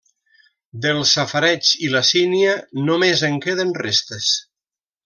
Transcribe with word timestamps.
Del 0.85 1.01
safareig 1.09 1.69
i 1.89 1.91
la 1.97 2.03
sínia 2.13 2.57
només 2.91 3.25
en 3.31 3.41
queden 3.47 3.79
restes. 3.87 4.35